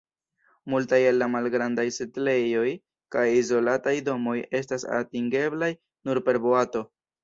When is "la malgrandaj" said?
1.23-1.85